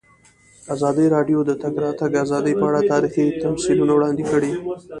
ازادي 0.73 1.05
راډیو 1.15 1.39
د 1.43 1.45
د 1.49 1.51
تګ 1.61 1.73
راتګ 1.85 2.11
ازادي 2.25 2.53
په 2.59 2.65
اړه 2.69 2.81
تاریخي 2.91 3.25
تمثیلونه 3.43 3.91
وړاندې 3.95 4.23
کړي. 4.31 4.51